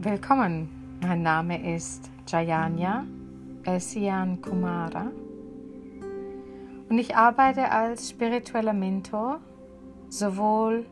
Willkommen, 0.00 0.68
mein 1.02 1.22
Name 1.22 1.74
ist 1.74 2.08
Jayanya 2.28 3.04
Elsian 3.64 4.40
Kumara 4.40 5.10
und 6.88 6.96
ich 7.00 7.16
arbeite 7.16 7.68
als 7.72 8.10
spiritueller 8.10 8.74
Mentor 8.74 9.40
sowohl 10.08 10.86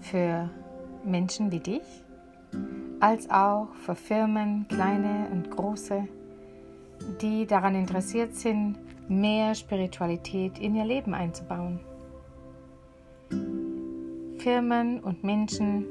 für 0.00 0.48
Menschen 1.04 1.52
wie 1.52 1.60
dich 1.60 1.82
als 3.00 3.28
auch 3.28 3.68
für 3.84 3.94
Firmen, 3.94 4.66
kleine 4.66 5.28
und 5.30 5.50
große, 5.50 6.08
die 7.20 7.46
daran 7.46 7.74
interessiert 7.74 8.34
sind, 8.34 8.78
mehr 9.10 9.54
Spiritualität 9.54 10.58
in 10.58 10.74
ihr 10.74 10.86
Leben 10.86 11.12
einzubauen. 11.12 11.80
Firmen 14.38 15.00
und 15.00 15.22
Menschen, 15.22 15.84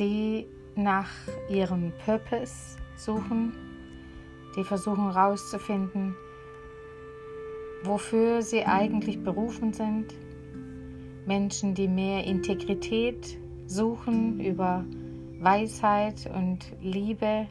die 0.00 0.48
nach 0.78 1.10
ihrem 1.48 1.92
Purpose 2.04 2.78
suchen, 2.96 3.52
die 4.56 4.64
versuchen 4.64 5.12
herauszufinden, 5.12 6.16
wofür 7.84 8.42
sie 8.42 8.64
eigentlich 8.64 9.22
berufen 9.22 9.72
sind. 9.72 10.14
Menschen, 11.26 11.74
die 11.74 11.88
mehr 11.88 12.24
Integrität 12.24 13.38
suchen 13.66 14.40
über 14.40 14.84
Weisheit 15.40 16.30
und 16.34 16.72
Liebe. 16.80 17.46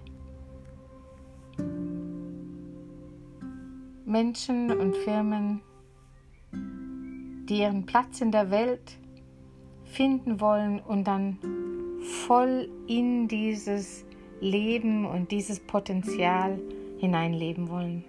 Menschen 4.05 4.71
und 4.71 4.95
Firmen, 4.95 5.61
die 7.49 7.59
ihren 7.59 7.85
Platz 7.85 8.21
in 8.21 8.31
der 8.31 8.49
Welt 8.49 8.97
finden 9.83 10.39
wollen 10.41 10.79
und 10.79 11.05
dann 11.05 11.37
voll 12.01 12.69
in 12.87 13.27
dieses 13.27 14.05
Leben 14.39 15.05
und 15.05 15.31
dieses 15.31 15.59
Potenzial 15.59 16.59
hineinleben 16.99 17.69
wollen. 17.69 18.03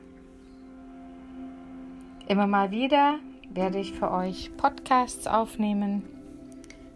Immer 2.27 2.47
mal 2.47 2.70
wieder 2.70 3.19
werde 3.55 3.78
ich 3.78 3.92
für 3.92 4.11
euch 4.11 4.50
Podcasts 4.56 5.27
aufnehmen, 5.27 6.03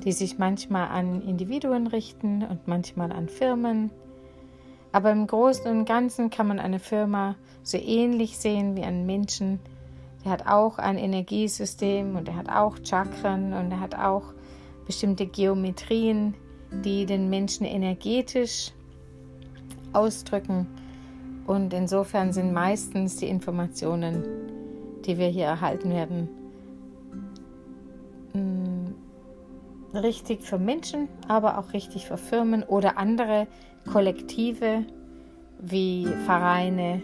die 0.05 0.13
sich 0.13 0.39
manchmal 0.39 0.89
an 0.89 1.23
Individuen 1.23 1.87
richten 1.87 2.43
und 2.43 2.69
manchmal 2.69 3.13
an 3.13 3.29
Firmen. 3.29 3.91
Aber 4.93 5.11
im 5.11 5.27
Großen 5.27 5.71
und 5.71 5.87
Ganzen 5.87 6.29
kann 6.29 6.49
man 6.49 6.59
eine 6.59 6.79
Firma 6.79 7.37
so 7.63 7.79
ähnlich 7.79 8.37
sehen 8.37 8.77
wie 8.77 8.83
einen 8.83 9.07
Menschen. 9.07 9.61
Der 10.25 10.33
hat 10.33 10.47
auch 10.47 10.79
ein 10.79 10.99
Energiesystem 10.99 12.17
und 12.17 12.29
er 12.29 12.37
hat 12.37 12.51
auch 12.51 12.77
Chakren 12.85 13.55
und 13.55 13.71
er 13.71 13.81
hat 13.81 13.95
auch 13.95 14.35
bestimmte 14.87 15.27
Geometrien, 15.27 16.35
die 16.85 17.07
den 17.07 17.31
Menschen 17.31 17.67
energetisch 17.67 18.73
ausdrücken. 19.93 20.67
Und 21.47 21.73
insofern 21.75 22.33
sind 22.33 22.53
meistens 22.53 23.17
die 23.17 23.29
Informationen, 23.29 24.25
die 25.05 25.19
wir 25.19 25.29
hier 25.29 25.47
erhalten 25.47 25.91
werden, 25.91 26.29
mm, 28.33 29.97
richtig 29.97 30.43
für 30.43 30.59
Menschen, 30.59 31.09
aber 31.29 31.59
auch 31.59 31.73
richtig 31.73 32.07
für 32.07 32.17
Firmen 32.17 32.63
oder 32.63 32.97
andere 32.97 33.49
Kollektive 33.91 34.85
wie 35.61 36.07
Vereine 36.27 37.03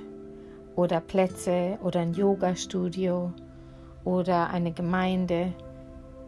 oder 0.76 1.00
Plätze 1.00 1.78
oder 1.82 2.00
ein 2.00 2.14
Yoga-Studio 2.14 3.32
oder 4.04 4.50
eine 4.50 4.72
Gemeinde. 4.72 5.52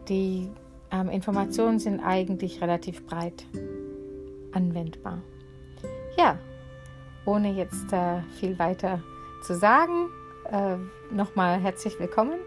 Die 0.09 0.49
ähm, 0.91 1.09
Informationen 1.09 1.79
sind 1.79 1.99
eigentlich 1.99 2.61
relativ 2.61 3.05
breit 3.05 3.45
anwendbar. 4.51 5.21
Ja, 6.17 6.37
ohne 7.25 7.53
jetzt 7.53 7.93
äh, 7.93 8.21
viel 8.39 8.57
weiter 8.59 9.01
zu 9.45 9.55
sagen, 9.55 10.09
äh, 10.51 10.77
nochmal 11.13 11.59
herzlich 11.59 11.99
willkommen 11.99 12.39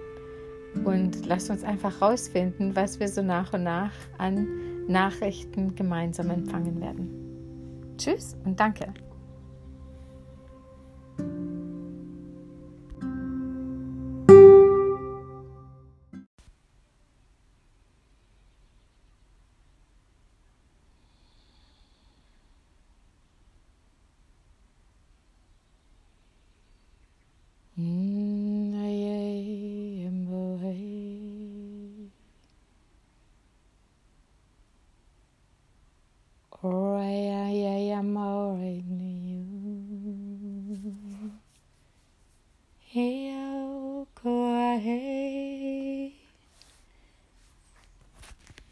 und 0.85 1.27
lasst 1.27 1.51
uns 1.51 1.65
einfach 1.65 2.03
rausfinden, 2.03 2.75
was 2.77 3.01
wir 3.01 3.09
so 3.09 3.23
nach 3.23 3.53
und 3.53 3.63
nach 3.63 3.93
an 4.19 4.49
Nachrichten 4.87 5.75
gemeinsam 5.75 6.31
empfangen 6.31 6.81
werden. 6.81 7.95
Tschüss 7.97 8.37
und 8.45 8.59
danke. 8.59 8.93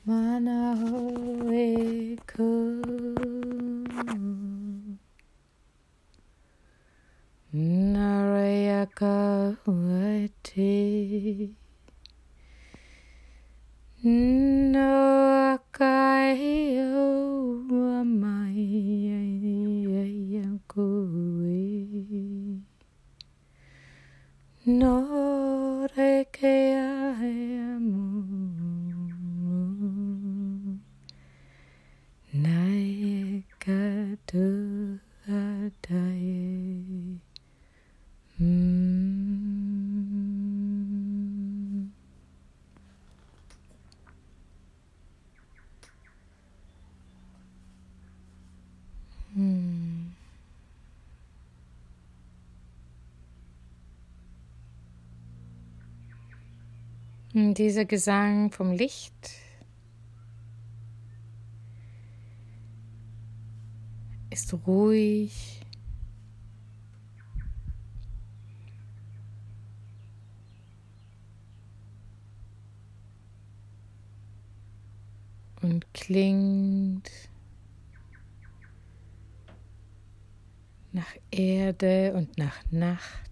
manahoe 0.04 1.52
could. 2.26 3.41
Dieser 57.54 57.84
Gesang 57.84 58.50
vom 58.50 58.72
Licht 58.72 59.30
ist 64.30 64.54
ruhig. 64.66 65.60
Und 75.60 75.92
klingt 75.92 77.10
nach 80.92 81.14
Erde 81.30 82.14
und 82.14 82.38
nach 82.38 82.56
Nacht. 82.70 83.31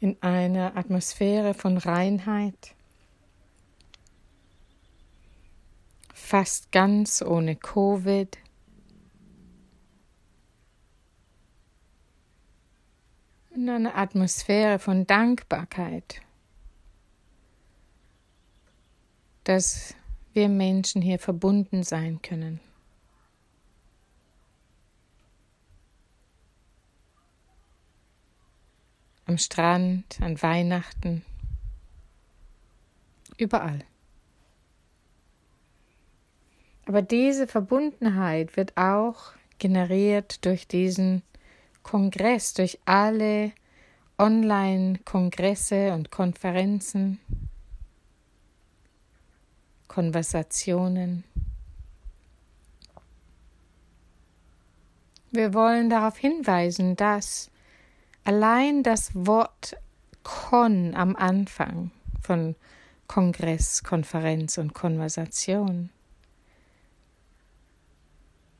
In 0.00 0.22
einer 0.22 0.76
Atmosphäre 0.76 1.54
von 1.54 1.78
Reinheit, 1.78 2.74
fast 6.12 6.70
ganz 6.70 7.22
ohne 7.22 7.56
Covid. 7.56 8.36
In 13.54 13.70
einer 13.70 13.96
Atmosphäre 13.96 14.78
von 14.78 15.06
Dankbarkeit 15.06 16.20
dass 19.44 19.94
wir 20.32 20.48
Menschen 20.48 21.02
hier 21.02 21.18
verbunden 21.18 21.82
sein 21.82 22.20
können. 22.22 22.60
Am 29.26 29.38
Strand, 29.38 30.20
an 30.20 30.40
Weihnachten, 30.42 31.24
überall. 33.36 33.84
Aber 36.86 37.02
diese 37.02 37.46
Verbundenheit 37.46 38.56
wird 38.56 38.76
auch 38.76 39.32
generiert 39.58 40.44
durch 40.44 40.66
diesen 40.66 41.22
Kongress, 41.82 42.54
durch 42.54 42.78
alle 42.84 43.52
Online-Kongresse 44.18 45.92
und 45.92 46.10
Konferenzen. 46.10 47.20
Konversationen. 49.92 51.22
Wir 55.32 55.52
wollen 55.52 55.90
darauf 55.90 56.16
hinweisen, 56.16 56.96
dass 56.96 57.50
allein 58.24 58.82
das 58.82 59.14
Wort 59.14 59.76
Kon 60.22 60.94
am 60.94 61.14
Anfang 61.14 61.90
von 62.22 62.56
Kongress, 63.06 63.82
Konferenz 63.82 64.56
und 64.56 64.72
Konversation 64.72 65.90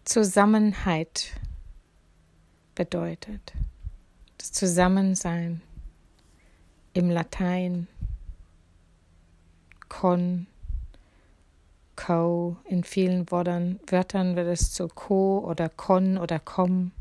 Zusammenheit 0.04 1.32
bedeutet. 2.74 3.54
Das 4.36 4.52
Zusammensein 4.52 5.62
im 6.92 7.08
Latein, 7.08 7.88
Kon 9.88 10.46
Co. 11.96 12.56
In 12.64 12.84
vielen 12.84 13.30
Wörtern, 13.30 13.80
Wörtern 13.86 14.36
wird 14.36 14.48
es 14.48 14.72
zu 14.72 14.88
Co 14.88 15.38
oder 15.38 15.68
Con 15.68 16.18
oder 16.18 16.38
Com. 16.38 16.92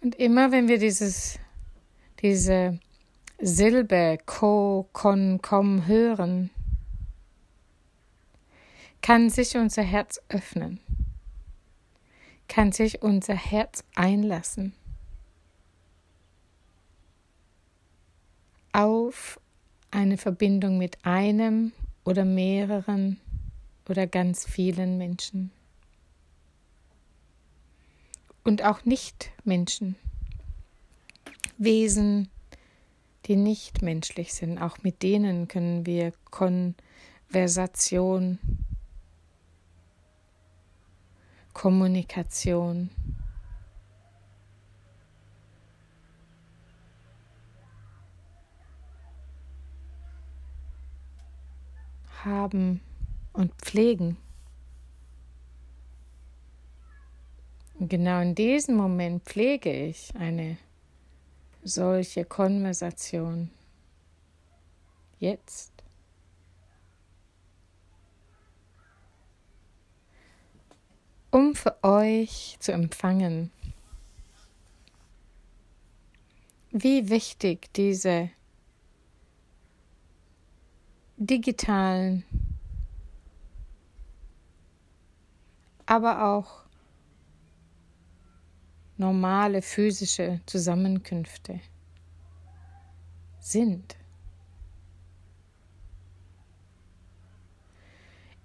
Und 0.00 0.14
immer 0.16 0.50
wenn 0.50 0.68
wir 0.68 0.78
dieses, 0.78 1.38
diese 2.20 2.78
Silbe 3.40 4.18
Co, 4.26 4.88
Con, 4.92 5.40
Com 5.42 5.86
hören, 5.86 6.50
kann 9.00 9.30
sich 9.30 9.56
unser 9.56 9.82
Herz 9.82 10.20
öffnen, 10.28 10.80
kann 12.48 12.72
sich 12.72 13.02
unser 13.02 13.34
Herz 13.34 13.84
einlassen 13.94 14.74
auf 18.72 19.38
eine 19.92 20.16
Verbindung 20.16 20.78
mit 20.78 21.04
einem 21.04 21.70
oder 22.04 22.24
mehreren 22.24 23.20
oder 23.88 24.08
ganz 24.08 24.44
vielen 24.44 24.98
Menschen. 24.98 25.52
Und 28.42 28.64
auch 28.64 28.84
Nicht-Menschen, 28.84 29.94
Wesen, 31.58 32.28
die 33.26 33.36
nicht 33.36 33.82
menschlich 33.82 34.34
sind. 34.34 34.58
Auch 34.58 34.82
mit 34.82 35.04
denen 35.04 35.46
können 35.46 35.86
wir 35.86 36.12
Konversation, 36.30 38.40
Kommunikation 41.52 42.90
haben 52.24 52.80
und 53.32 53.52
pflegen. 53.54 54.16
Und 57.78 57.88
genau 57.88 58.20
in 58.20 58.34
diesem 58.34 58.76
Moment 58.76 59.24
pflege 59.24 59.72
ich 59.72 60.14
eine 60.14 60.56
solche 61.64 62.24
Konversation. 62.24 63.50
Jetzt. 65.18 65.72
Um 71.30 71.54
für 71.54 71.82
euch 71.82 72.56
zu 72.60 72.72
empfangen, 72.72 73.50
wie 76.70 77.08
wichtig 77.08 77.72
diese 77.74 78.30
digitalen, 81.26 82.24
aber 85.86 86.24
auch 86.24 86.62
normale 88.96 89.62
physische 89.62 90.40
Zusammenkünfte 90.46 91.60
sind. 93.40 93.96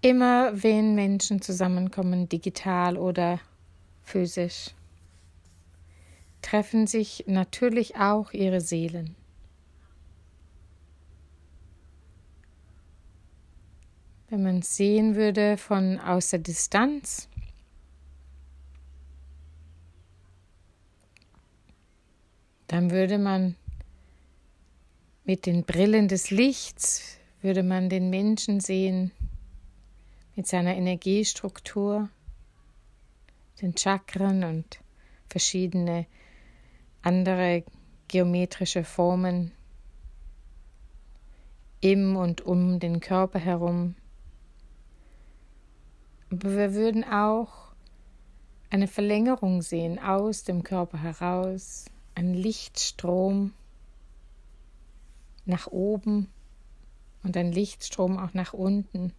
Immer 0.01 0.51
wenn 0.63 0.95
Menschen 0.95 1.41
zusammenkommen, 1.41 2.29
digital 2.29 2.97
oder 2.97 3.39
physisch, 4.03 4.73
treffen 6.41 6.87
sich 6.87 7.25
natürlich 7.27 7.95
auch 7.97 8.31
ihre 8.31 8.61
Seelen. 8.61 9.15
Wenn 14.29 14.43
man 14.43 14.61
sehen 14.61 15.15
würde 15.15 15.55
von 15.55 15.99
aus 15.99 16.31
der 16.31 16.39
Distanz, 16.39 17.29
dann 22.67 22.91
würde 22.91 23.17
man 23.17 23.55
mit 25.23 25.45
den 25.45 25.63
Brillen 25.63 26.09
des 26.09 26.29
Lichts, 26.29 27.17
würde 27.41 27.63
man 27.63 27.87
den 27.89 28.09
Menschen 28.09 28.59
sehen 28.59 29.11
mit 30.35 30.45
seiner 30.45 30.75
Energiestruktur, 30.75 32.09
den 33.61 33.77
Chakren 33.77 34.43
und 34.43 34.79
verschiedene 35.29 36.05
andere 37.01 37.63
geometrische 38.09 38.83
Formen 38.83 39.51
im 41.79 42.17
und 42.17 42.41
um 42.41 42.79
den 42.79 42.99
Körper 42.99 43.39
herum. 43.39 43.95
Aber 46.29 46.55
wir 46.55 46.73
würden 46.73 47.03
auch 47.03 47.67
eine 48.69 48.87
Verlängerung 48.87 49.61
sehen 49.61 49.97
aus 49.99 50.43
dem 50.43 50.63
Körper 50.63 51.01
heraus, 51.01 51.85
ein 52.15 52.33
Lichtstrom 52.33 53.53
nach 55.45 55.67
oben 55.67 56.29
und 57.23 57.37
ein 57.37 57.51
Lichtstrom 57.51 58.17
auch 58.17 58.33
nach 58.33 58.53
unten, 58.53 59.13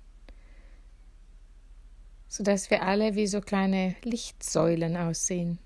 sodass 2.29 2.71
wir 2.71 2.83
alle 2.83 3.15
wie 3.15 3.27
so 3.27 3.41
kleine 3.41 3.95
Lichtsäulen 4.03 4.97
aussehen. 4.97 5.59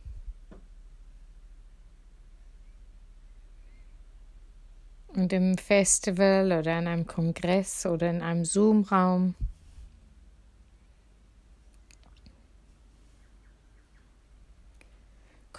Und 5.09 5.33
im 5.33 5.59
Festival 5.59 6.47
oder 6.47 6.79
in 6.79 6.87
einem 6.87 7.07
Kongress 7.07 7.85
oder 7.85 8.09
in 8.09 8.23
einem 8.23 8.45
Zoom-Raum 8.45 9.35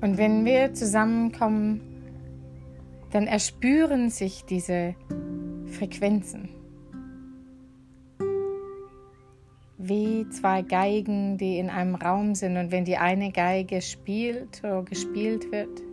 Und 0.01 0.18
wenn 0.18 0.44
wir 0.44 0.74
zusammenkommen, 0.74 1.82
dann 3.12 3.27
erspüren 3.27 4.10
sich 4.10 4.44
diese 4.44 4.96
Frequenzen. 5.68 6.50
Wie 9.77 10.27
zwei 10.30 10.62
Geigen, 10.62 11.38
die 11.38 11.58
in 11.58 11.70
einem 11.70 11.96
Raum 11.96 12.36
sind 12.36 12.58
und 12.58 12.72
wenn 12.72 12.86
die 12.86 12.98
eine 12.98 13.32
Geige 13.32 13.82
spielt 13.82 14.63
oder 14.63 14.84
gespielt 14.84 15.51
wird, 15.51 15.93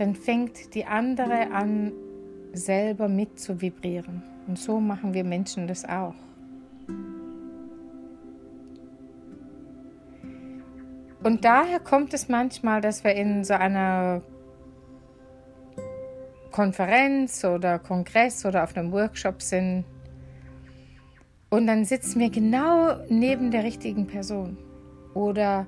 dann 0.00 0.14
fängt 0.14 0.74
die 0.74 0.86
andere 0.86 1.50
an, 1.52 1.92
selber 2.54 3.06
mit 3.06 3.38
zu 3.38 3.60
vibrieren. 3.60 4.22
Und 4.46 4.58
so 4.58 4.80
machen 4.80 5.12
wir 5.12 5.24
Menschen 5.24 5.66
das 5.66 5.84
auch. 5.84 6.14
Und 11.22 11.44
daher 11.44 11.80
kommt 11.80 12.14
es 12.14 12.30
manchmal, 12.30 12.80
dass 12.80 13.04
wir 13.04 13.14
in 13.14 13.44
so 13.44 13.52
einer 13.52 14.22
Konferenz 16.50 17.44
oder 17.44 17.78
Kongress 17.78 18.46
oder 18.46 18.64
auf 18.64 18.74
einem 18.74 18.92
Workshop 18.92 19.42
sind 19.42 19.84
und 21.50 21.66
dann 21.66 21.84
sitzen 21.84 22.20
wir 22.20 22.30
genau 22.30 22.96
neben 23.08 23.50
der 23.50 23.64
richtigen 23.64 24.06
Person 24.06 24.56
oder 25.14 25.66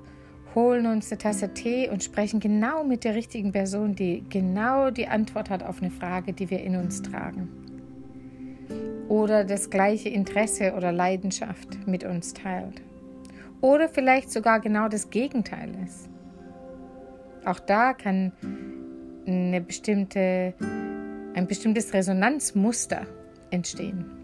holen 0.55 0.85
uns 0.85 1.11
eine 1.11 1.17
Tasse 1.17 1.53
Tee 1.53 1.89
und 1.89 2.03
sprechen 2.03 2.39
genau 2.39 2.83
mit 2.83 3.03
der 3.03 3.15
richtigen 3.15 3.51
Person, 3.51 3.95
die 3.95 4.23
genau 4.29 4.89
die 4.91 5.07
Antwort 5.07 5.49
hat 5.49 5.63
auf 5.63 5.81
eine 5.81 5.91
Frage, 5.91 6.33
die 6.33 6.49
wir 6.49 6.61
in 6.61 6.75
uns 6.75 7.01
tragen. 7.01 7.49
Oder 9.09 9.43
das 9.43 9.69
gleiche 9.69 10.09
Interesse 10.09 10.73
oder 10.73 10.91
Leidenschaft 10.91 11.87
mit 11.87 12.03
uns 12.03 12.33
teilt. 12.33 12.81
Oder 13.61 13.89
vielleicht 13.89 14.31
sogar 14.31 14.59
genau 14.59 14.87
das 14.87 15.09
Gegenteil 15.09 15.71
ist. 15.85 16.09
Auch 17.45 17.59
da 17.59 17.93
kann 17.93 18.31
eine 19.25 19.61
bestimmte, 19.61 20.53
ein 21.33 21.47
bestimmtes 21.47 21.93
Resonanzmuster 21.93 23.05
entstehen. 23.51 24.22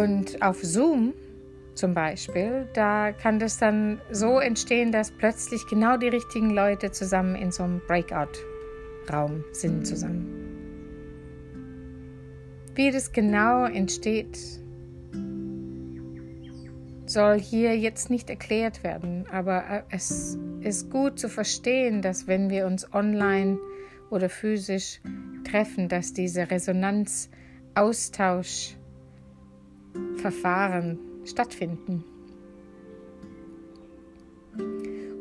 Und 0.00 0.40
auf 0.40 0.62
Zoom 0.62 1.12
zum 1.74 1.92
Beispiel, 1.92 2.66
da 2.72 3.12
kann 3.12 3.38
das 3.38 3.58
dann 3.58 4.00
so 4.10 4.38
entstehen, 4.38 4.92
dass 4.92 5.10
plötzlich 5.10 5.66
genau 5.66 5.98
die 5.98 6.08
richtigen 6.08 6.50
Leute 6.50 6.90
zusammen 6.90 7.34
in 7.34 7.52
so 7.52 7.64
einem 7.64 7.82
Breakout-Raum 7.86 9.44
sind 9.52 9.86
zusammen. 9.86 10.26
Wie 12.74 12.90
das 12.90 13.12
genau 13.12 13.66
entsteht, 13.66 14.38
soll 17.04 17.38
hier 17.38 17.76
jetzt 17.76 18.08
nicht 18.08 18.30
erklärt 18.30 18.82
werden, 18.82 19.26
aber 19.30 19.64
äh, 19.68 19.82
es 19.90 20.38
ist 20.60 20.88
gut 20.88 21.18
zu 21.18 21.28
verstehen, 21.28 22.00
dass 22.00 22.26
wenn 22.26 22.48
wir 22.48 22.66
uns 22.66 22.90
online 22.94 23.58
oder 24.08 24.30
physisch 24.30 25.02
treffen, 25.44 25.90
dass 25.90 26.14
diese 26.14 26.50
Resonanz, 26.50 27.28
Austausch, 27.74 28.76
Verfahren 30.16 30.98
stattfinden. 31.24 32.04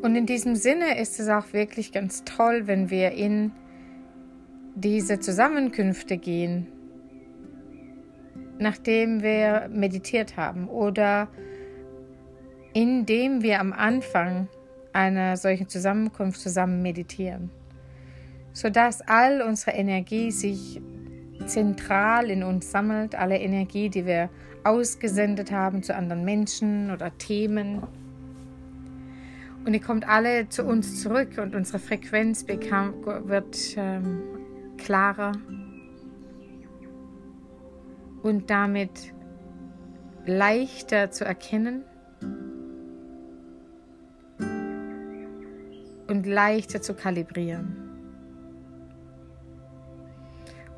Und 0.01 0.15
in 0.15 0.25
diesem 0.25 0.55
Sinne 0.55 0.99
ist 0.99 1.19
es 1.19 1.27
auch 1.27 1.51
wirklich 1.53 1.91
ganz 1.91 2.23
toll, 2.23 2.67
wenn 2.67 2.89
wir 2.89 3.11
in 3.11 3.51
diese 4.75 5.19
Zusammenkünfte 5.19 6.17
gehen, 6.17 6.67
nachdem 8.59 9.21
wir 9.21 9.69
meditiert 9.71 10.38
haben 10.38 10.67
oder 10.69 11.27
indem 12.73 13.41
wir 13.41 13.59
am 13.59 13.73
Anfang 13.73 14.47
einer 14.93 15.38
solchen 15.38 15.67
Zusammenkunft 15.67 16.39
zusammen 16.39 16.81
meditieren, 16.81 17.51
sodass 18.53 19.01
all 19.01 19.41
unsere 19.41 19.71
Energie 19.71 20.31
sich 20.31 20.81
zentral 21.46 22.29
in 22.29 22.43
uns 22.43 22.72
sammelt, 22.72 23.15
alle 23.15 23.38
Energie, 23.38 23.89
die 23.89 24.05
wir 24.05 24.29
ausgesendet 24.63 25.51
haben 25.51 25.84
zu 25.84 25.96
anderen 25.96 26.25
Menschen 26.25 26.91
oder 26.91 27.17
Themen. 27.17 27.81
Und 29.65 29.74
die 29.74 29.79
kommt 29.79 30.08
alle 30.08 30.50
zu 30.50 30.63
uns 30.63 31.01
zurück 31.01 31.38
und 31.38 31.55
unsere 31.55 31.79
Frequenz 31.79 32.43
bekam, 32.43 32.93
wird 33.25 33.58
ähm, 33.77 34.22
klarer 34.77 35.34
und 38.24 38.50
damit 38.50 39.13
leichter 40.25 41.12
zu 41.12 41.25
erkennen 41.25 41.84
und 46.08 46.25
leichter 46.25 46.81
zu 46.81 46.93
kalibrieren. 46.93 47.88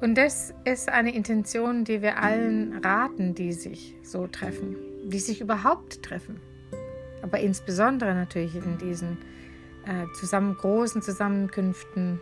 Und 0.01 0.15
das 0.15 0.51
ist 0.65 0.89
eine 0.89 1.13
Intention, 1.13 1.83
die 1.83 2.01
wir 2.01 2.21
allen 2.21 2.79
raten, 2.83 3.35
die 3.35 3.53
sich 3.53 3.95
so 4.01 4.25
treffen, 4.25 4.75
die 5.05 5.19
sich 5.19 5.41
überhaupt 5.41 6.01
treffen. 6.01 6.39
Aber 7.21 7.39
insbesondere 7.39 8.15
natürlich 8.15 8.55
in 8.55 8.79
diesen 8.79 9.19
äh, 9.85 10.11
zusammen 10.19 10.57
großen 10.57 11.03
Zusammenkünften 11.03 12.19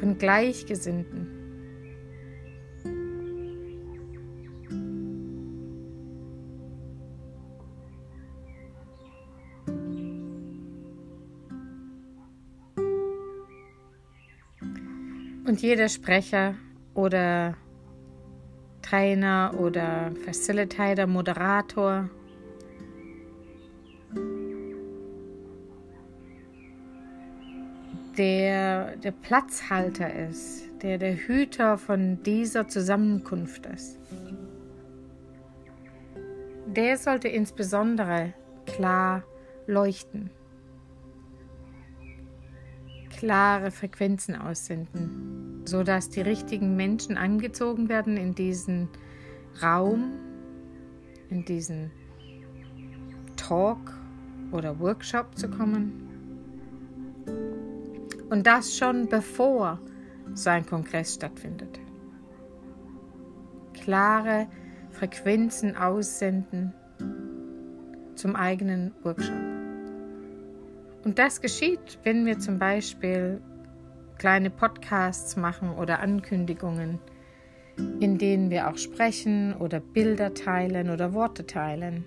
von 0.00 0.18
Gleichgesinnten. 0.18 1.33
Und 15.46 15.60
jeder 15.60 15.88
Sprecher 15.88 16.54
oder 16.94 17.54
Trainer 18.80 19.54
oder 19.58 20.12
Facilitator, 20.24 21.06
Moderator 21.06 22.08
der 28.16 28.96
der 28.96 29.10
Platzhalter 29.10 30.12
ist, 30.28 30.64
der 30.82 30.98
der 30.98 31.14
Hüter 31.14 31.78
von 31.78 32.22
dieser 32.22 32.68
Zusammenkunft 32.68 33.66
ist. 33.66 33.98
Der 36.66 36.96
sollte 36.96 37.28
insbesondere 37.28 38.32
klar 38.66 39.24
leuchten 39.66 40.30
klare 43.24 43.70
Frequenzen 43.70 44.36
aussenden, 44.36 45.62
sodass 45.64 46.10
die 46.10 46.20
richtigen 46.20 46.76
Menschen 46.76 47.16
angezogen 47.16 47.88
werden 47.88 48.18
in 48.18 48.34
diesen 48.34 48.90
Raum, 49.62 50.12
in 51.30 51.42
diesen 51.46 51.90
Talk 53.36 53.78
oder 54.52 54.78
Workshop 54.78 55.38
zu 55.38 55.48
kommen 55.48 56.02
Und 58.28 58.46
das 58.46 58.76
schon 58.76 59.08
bevor 59.08 59.80
so 60.34 60.50
ein 60.50 60.66
Kongress 60.66 61.14
stattfindet. 61.14 61.80
Klare 63.72 64.48
Frequenzen 64.90 65.76
aussenden 65.76 66.74
zum 68.16 68.36
eigenen 68.36 68.92
Workshop. 69.02 69.53
Und 71.04 71.18
das 71.18 71.42
geschieht, 71.42 71.98
wenn 72.02 72.24
wir 72.24 72.38
zum 72.38 72.58
Beispiel 72.58 73.42
kleine 74.18 74.48
Podcasts 74.50 75.36
machen 75.36 75.70
oder 75.70 76.00
Ankündigungen, 76.00 76.98
in 78.00 78.18
denen 78.18 78.50
wir 78.50 78.70
auch 78.70 78.78
sprechen 78.78 79.54
oder 79.54 79.80
Bilder 79.80 80.32
teilen 80.32 80.88
oder 80.90 81.12
Worte 81.12 81.46
teilen. 81.46 82.06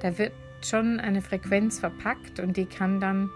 Da 0.00 0.16
wird 0.16 0.32
schon 0.64 0.98
eine 0.98 1.20
Frequenz 1.20 1.78
verpackt 1.80 2.40
und 2.40 2.56
die 2.56 2.64
kann 2.66 3.00
dann 3.00 3.28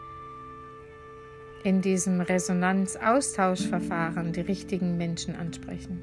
in 1.63 1.83
diesem 1.83 2.21
Resonanz-Austauschverfahren 2.21 4.33
die 4.33 4.43
richtigen 4.43 4.97
Menschen 4.97 5.37
ansprechen 5.37 6.01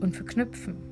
und 0.00 0.14
verknüpfen. 0.14 0.91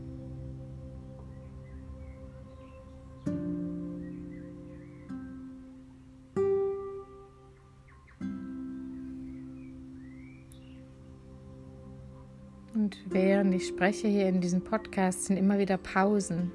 Ich 13.61 13.69
spreche 13.69 14.09
hier 14.09 14.27
in 14.27 14.41
diesem 14.41 14.63
Podcast, 14.63 15.27
sind 15.27 15.37
immer 15.37 15.59
wieder 15.59 15.77
Pausen. 15.77 16.51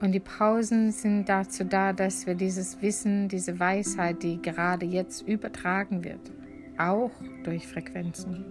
Und 0.00 0.12
die 0.12 0.20
Pausen 0.20 0.92
sind 0.92 1.28
dazu 1.28 1.64
da, 1.64 1.92
dass 1.92 2.26
wir 2.26 2.34
dieses 2.34 2.80
Wissen, 2.80 3.28
diese 3.28 3.60
Weisheit, 3.60 4.22
die 4.22 4.40
gerade 4.40 4.86
jetzt 4.86 5.28
übertragen 5.28 6.04
wird, 6.04 6.32
auch 6.78 7.10
durch 7.44 7.66
Frequenzen, 7.66 8.46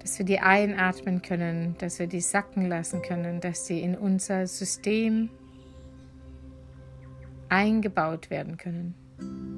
dass 0.00 0.18
wir 0.18 0.26
die 0.26 0.40
einatmen 0.40 1.22
können, 1.22 1.76
dass 1.78 2.00
wir 2.00 2.08
die 2.08 2.20
sacken 2.20 2.68
lassen 2.68 3.02
können, 3.02 3.40
dass 3.40 3.68
sie 3.68 3.80
in 3.80 3.94
unser 3.94 4.48
System 4.48 5.30
eingebaut 7.48 8.28
werden 8.30 8.56
können. 8.56 9.55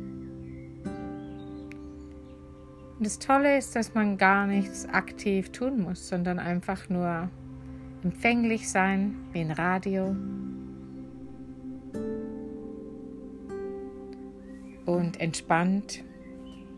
Und 2.99 3.07
das 3.07 3.21
Tolle 3.21 3.57
ist, 3.57 3.77
dass 3.77 3.95
man 3.95 4.17
gar 4.19 4.49
nichts 4.49 4.89
aktiv 4.89 5.51
tun 5.53 5.83
muss, 5.83 6.09
sondern 6.09 6.41
einfach 6.41 6.89
nur 6.89 7.31
empfänglich 8.03 8.69
sein, 8.69 9.15
wie 9.33 9.41
ein 9.41 9.53
Radio. 9.53 10.17
Und 14.85 15.21
entspannt, 15.21 16.03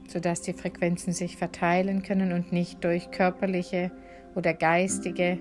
sodass 0.08 0.42
die 0.42 0.52
Frequenzen 0.52 1.14
sich 1.14 1.38
verteilen 1.38 2.02
können 2.02 2.32
und 2.32 2.52
nicht 2.52 2.84
durch 2.84 3.10
körperliche 3.10 3.90
oder 4.34 4.52
geistige 4.52 5.38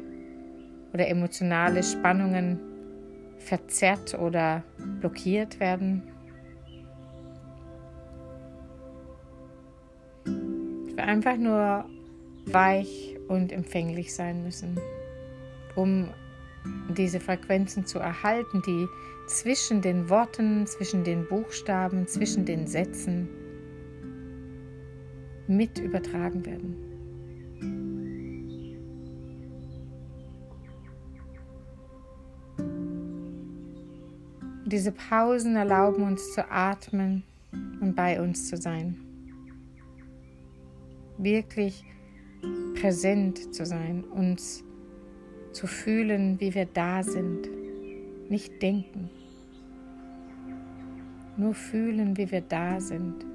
oder 0.94 1.10
emotionale 1.10 1.84
Spannungen 1.84 2.58
verzerrt 3.38 4.18
oder 4.18 4.64
blockiert 5.02 5.60
werden. 5.60 6.04
Einfach 11.04 11.38
nur 11.38 11.86
weich 12.46 13.18
und 13.28 13.52
empfänglich 13.52 14.14
sein 14.14 14.44
müssen, 14.44 14.80
um 15.76 16.10
diese 16.90 17.20
Frequenzen 17.20 17.86
zu 17.86 18.00
erhalten, 18.00 18.62
die 18.66 18.88
zwischen 19.28 19.82
den 19.82 20.10
Worten, 20.10 20.66
zwischen 20.66 21.04
den 21.04 21.28
Buchstaben, 21.28 22.08
zwischen 22.08 22.46
den 22.46 22.68
Sätzen 22.68 23.30
mit 25.48 25.80
übertragen 25.80 26.46
werden. 26.46 26.76
Diese 34.66 34.92
Pausen 34.92 35.56
erlauben 35.56 36.04
uns 36.04 36.34
zu 36.34 36.50
atmen 36.52 37.24
und 37.82 37.96
bei 37.96 38.22
uns 38.22 38.50
zu 38.50 38.58
sein 38.58 39.09
wirklich 41.20 41.84
präsent 42.80 43.54
zu 43.54 43.66
sein, 43.66 44.04
uns 44.04 44.64
zu 45.52 45.68
fühlen, 45.68 46.40
wie 46.40 46.54
wir 46.54 46.66
da 46.66 47.04
sind, 47.04 47.50
nicht 48.30 48.62
denken, 48.62 49.10
nur 51.38 51.54
fühlen, 51.54 52.18
wie 52.18 52.32
wir 52.32 52.42
da 52.42 52.80
sind. 52.80 53.26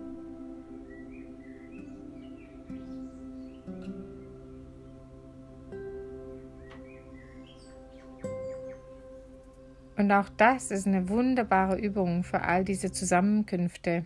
Und 9.96 10.10
auch 10.10 10.28
das 10.36 10.70
ist 10.70 10.86
eine 10.86 11.08
wunderbare 11.08 11.78
Übung 11.78 12.24
für 12.24 12.42
all 12.42 12.64
diese 12.64 12.90
Zusammenkünfte, 12.90 14.04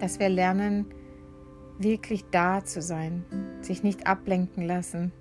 dass 0.00 0.18
wir 0.18 0.28
lernen, 0.30 0.86
wirklich 1.84 2.24
da 2.32 2.64
zu 2.64 2.82
sein, 2.82 3.24
sich 3.60 3.84
nicht 3.84 4.08
ablenken 4.08 4.66
lassen 4.66 5.12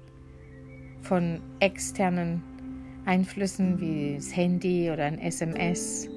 von 1.02 1.42
externen 1.60 2.42
Einflüssen 3.06 3.80
wie 3.80 4.16
das 4.16 4.36
Handy 4.36 4.90
oder 4.90 5.04
ein 5.04 5.20
SMS 5.20 6.10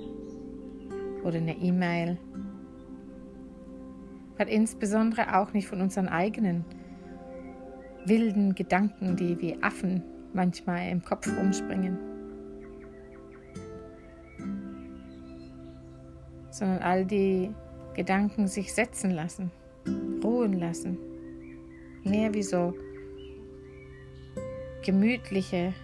oder 1.25 1.37
eine 1.39 1.57
E-Mail. 1.59 2.17
Aber 4.39 4.49
insbesondere 4.49 5.37
auch 5.37 5.53
nicht 5.53 5.67
von 5.67 5.81
unseren 5.81 6.09
eigenen 6.09 6.65
wilden 8.05 8.55
Gedanken, 8.55 9.17
die 9.17 9.41
wie 9.41 9.61
Affen 9.63 10.03
manchmal 10.33 10.89
im 10.91 11.03
Kopf 11.03 11.29
rumspringen. 11.37 11.99
Sondern 16.51 16.79
all 16.79 17.05
die 17.05 17.51
Gedanken 17.95 18.47
sich 18.47 18.73
setzen 18.73 19.11
lassen 19.11 19.51
ruhen 20.23 20.59
lassen. 20.59 20.99
Mehr 22.05 22.33
wie 22.35 22.43
so 22.43 22.75
gemütliche, 24.85 25.75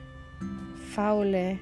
faule, 0.94 1.58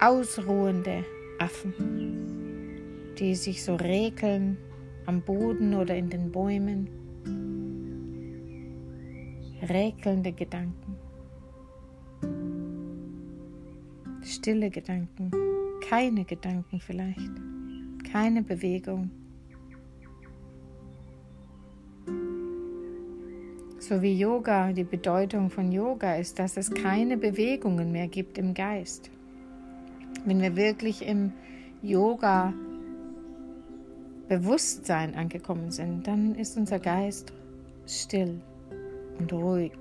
ausruhende 0.00 1.04
Affen, 1.38 3.14
die 3.18 3.34
sich 3.34 3.62
so 3.62 3.76
regeln 3.76 4.56
am 5.06 5.22
Boden 5.22 5.74
oder 5.74 5.96
in 5.96 6.10
den 6.10 6.32
Bäumen. 6.32 6.88
Räkelnde 9.68 10.32
Gedanken. 10.32 10.96
Stille 14.22 14.70
Gedanken. 14.70 15.30
Keine 15.88 16.24
Gedanken 16.24 16.80
vielleicht. 16.80 17.30
Keine 18.10 18.42
Bewegung. 18.42 19.10
So 23.90 24.02
wie 24.02 24.16
Yoga, 24.16 24.72
die 24.72 24.84
Bedeutung 24.84 25.50
von 25.50 25.72
Yoga 25.72 26.14
ist, 26.14 26.38
dass 26.38 26.56
es 26.56 26.72
keine 26.72 27.16
Bewegungen 27.16 27.90
mehr 27.90 28.06
gibt 28.06 28.38
im 28.38 28.54
Geist. 28.54 29.10
Wenn 30.24 30.40
wir 30.40 30.54
wirklich 30.54 31.04
im 31.04 31.32
Yoga 31.82 32.54
Bewusstsein 34.28 35.16
angekommen 35.16 35.72
sind, 35.72 36.06
dann 36.06 36.36
ist 36.36 36.56
unser 36.56 36.78
Geist 36.78 37.32
still 37.84 38.40
und 39.18 39.32
ruhig 39.32 39.72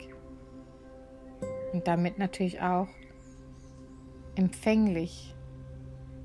und 1.72 1.88
damit 1.88 2.18
natürlich 2.18 2.62
auch 2.62 2.88
empfänglich, 4.34 5.36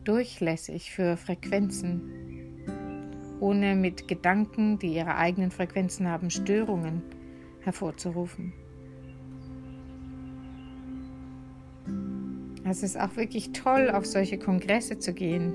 durchlässig 0.04 0.90
für 0.90 1.18
Frequenzen, 1.18 2.00
ohne 3.40 3.74
mit 3.74 4.08
Gedanken, 4.08 4.78
die 4.78 4.94
ihre 4.94 5.16
eigenen 5.16 5.50
Frequenzen 5.50 6.08
haben, 6.08 6.30
Störungen 6.30 7.02
hervorzurufen. 7.64 8.52
Es 12.66 12.82
ist 12.82 12.98
auch 12.98 13.16
wirklich 13.16 13.52
toll, 13.52 13.90
auf 13.90 14.06
solche 14.06 14.38
Kongresse 14.38 14.98
zu 14.98 15.12
gehen 15.12 15.54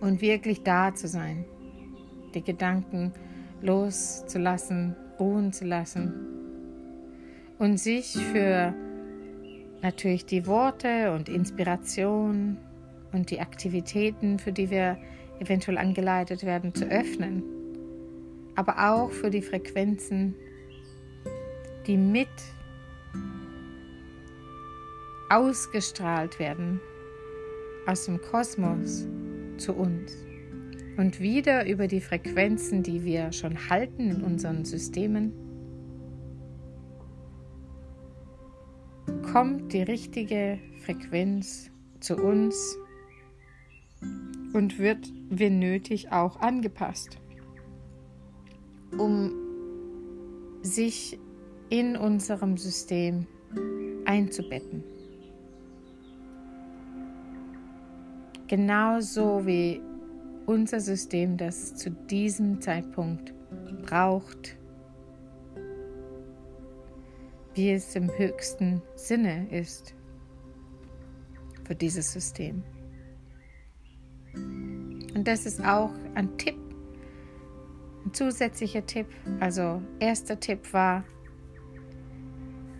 und 0.00 0.22
wirklich 0.22 0.62
da 0.62 0.94
zu 0.94 1.06
sein, 1.06 1.44
die 2.34 2.42
Gedanken 2.42 3.12
loszulassen, 3.60 4.96
ruhen 5.20 5.52
zu 5.52 5.64
lassen 5.66 6.14
und 7.58 7.78
sich 7.78 8.16
für 8.16 8.74
natürlich 9.82 10.24
die 10.24 10.46
Worte 10.46 11.12
und 11.12 11.28
Inspiration 11.28 12.56
und 13.12 13.30
die 13.30 13.40
Aktivitäten, 13.40 14.38
für 14.38 14.52
die 14.52 14.70
wir 14.70 14.96
eventuell 15.40 15.76
angeleitet 15.76 16.44
werden, 16.44 16.74
zu 16.74 16.86
öffnen 16.86 17.61
aber 18.54 18.92
auch 18.92 19.10
für 19.10 19.30
die 19.30 19.42
Frequenzen, 19.42 20.34
die 21.86 21.96
mit 21.96 22.28
ausgestrahlt 25.30 26.38
werden 26.38 26.80
aus 27.86 28.04
dem 28.04 28.20
Kosmos 28.20 29.06
zu 29.56 29.74
uns 29.74 30.12
und 30.96 31.20
wieder 31.20 31.66
über 31.66 31.88
die 31.88 32.00
Frequenzen, 32.00 32.82
die 32.82 33.04
wir 33.04 33.32
schon 33.32 33.70
halten 33.70 34.10
in 34.10 34.22
unseren 34.22 34.64
Systemen, 34.64 35.32
kommt 39.32 39.72
die 39.72 39.82
richtige 39.82 40.58
Frequenz 40.84 41.70
zu 42.00 42.16
uns 42.16 42.76
und 44.52 44.78
wird, 44.78 45.10
wenn 45.30 45.58
nötig, 45.58 46.12
auch 46.12 46.40
angepasst, 46.40 47.21
um 48.98 49.32
sich 50.62 51.18
in 51.70 51.96
unserem 51.96 52.56
System 52.56 53.26
einzubetten. 54.04 54.84
Genauso 58.46 59.46
wie 59.46 59.80
unser 60.46 60.80
System 60.80 61.36
das 61.36 61.74
zu 61.74 61.90
diesem 61.90 62.60
Zeitpunkt 62.60 63.32
braucht, 63.82 64.58
wie 67.54 67.70
es 67.70 67.94
im 67.96 68.10
höchsten 68.16 68.82
Sinne 68.94 69.48
ist 69.50 69.94
für 71.64 71.74
dieses 71.74 72.12
System. 72.12 72.62
Und 74.34 75.24
das 75.24 75.46
ist 75.46 75.64
auch 75.64 75.92
ein 76.14 76.36
Tipp, 76.38 76.58
ein 78.04 78.12
zusätzlicher 78.12 78.86
Tipp. 78.86 79.06
Also 79.40 79.82
erster 79.98 80.38
Tipp 80.40 80.72
war, 80.72 81.04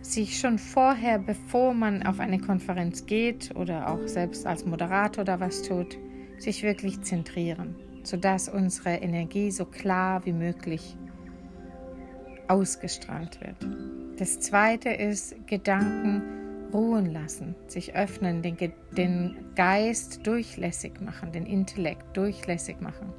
sich 0.01 0.37
schon 0.37 0.59
vorher, 0.59 1.17
bevor 1.17 1.73
man 1.73 2.03
auf 2.03 2.19
eine 2.19 2.39
Konferenz 2.39 3.05
geht 3.05 3.55
oder 3.55 3.89
auch 3.89 4.05
selbst 4.07 4.45
als 4.45 4.65
Moderator 4.65 5.21
oder 5.21 5.39
was 5.39 5.61
tut, 5.61 5.97
sich 6.37 6.61
wirklich 6.63 7.01
zentrieren, 7.01 7.75
sodass 8.03 8.49
unsere 8.49 8.95
Energie 8.95 9.49
so 9.49 9.65
klar 9.65 10.25
wie 10.25 10.33
möglich 10.33 10.97
ausgestrahlt 12.49 13.39
wird. 13.39 13.55
Das 14.19 14.41
zweite 14.41 14.89
ist 14.89 15.47
Gedanken 15.47 16.21
ruhen 16.73 17.05
lassen, 17.05 17.55
sich 17.67 17.95
öffnen, 17.95 18.41
den, 18.41 18.57
den 18.91 19.37
Geist 19.55 20.27
durchlässig 20.27 20.99
machen, 20.99 21.31
den 21.31 21.45
Intellekt 21.45 22.17
durchlässig 22.17 22.81
machen 22.81 23.13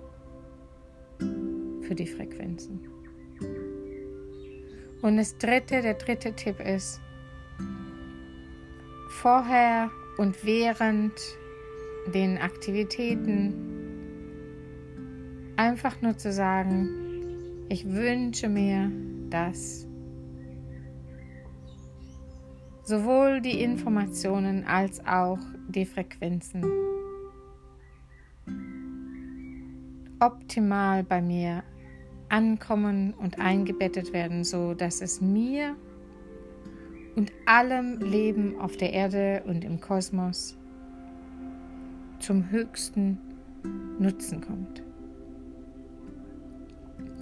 für 1.86 1.94
die 1.94 2.06
Frequenzen. 2.06 2.80
Und 5.02 5.16
das 5.18 5.36
dritte, 5.38 5.82
der 5.82 5.94
dritte 5.94 6.32
Tipp 6.32 6.60
ist, 6.60 7.00
vorher 9.10 9.90
und 10.18 10.44
während 10.44 11.12
den 12.12 12.38
Aktivitäten 12.38 13.54
einfach 15.56 16.00
nur 16.02 16.16
zu 16.16 16.32
sagen, 16.32 16.88
ich 17.68 17.86
wünsche 17.90 18.48
mir, 18.48 18.90
dass 19.30 19.86
sowohl 22.82 23.40
die 23.40 23.62
Informationen 23.62 24.64
als 24.64 25.04
auch 25.06 25.38
die 25.68 25.86
Frequenzen 25.86 26.64
optimal 30.20 31.02
bei 31.02 31.20
mir 31.20 31.62
ankommen 32.34 33.14
und 33.14 33.38
eingebettet 33.38 34.12
werden, 34.12 34.42
so 34.42 34.74
dass 34.74 35.00
es 35.00 35.20
mir 35.20 35.76
und 37.14 37.30
allem 37.46 38.00
Leben 38.00 38.58
auf 38.58 38.76
der 38.76 38.92
Erde 38.92 39.44
und 39.46 39.62
im 39.62 39.80
Kosmos 39.80 40.58
zum 42.18 42.50
höchsten 42.50 43.18
Nutzen 44.00 44.40
kommt. 44.40 44.82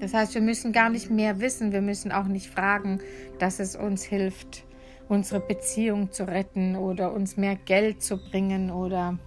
Das 0.00 0.14
heißt, 0.14 0.34
wir 0.34 0.40
müssen 0.40 0.72
gar 0.72 0.88
nicht 0.88 1.10
mehr 1.10 1.40
wissen, 1.40 1.72
wir 1.72 1.82
müssen 1.82 2.10
auch 2.10 2.26
nicht 2.26 2.48
fragen, 2.48 2.98
dass 3.38 3.60
es 3.60 3.76
uns 3.76 4.02
hilft, 4.04 4.64
unsere 5.10 5.40
Beziehung 5.40 6.10
zu 6.10 6.26
retten 6.26 6.74
oder 6.74 7.12
uns 7.12 7.36
mehr 7.36 7.56
Geld 7.56 8.02
zu 8.02 8.16
bringen 8.16 8.70
oder 8.70 9.18